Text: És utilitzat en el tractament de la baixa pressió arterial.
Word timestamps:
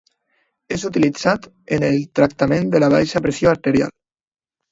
És 0.75 0.83
utilitzat 0.87 1.43
en 1.77 1.85
el 1.89 1.99
tractament 2.19 2.71
de 2.75 2.81
la 2.85 2.89
baixa 2.95 3.21
pressió 3.27 3.51
arterial. 3.53 3.93